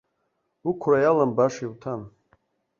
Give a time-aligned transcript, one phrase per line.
[0.69, 2.01] Уқәра иалам, баша иуҭан.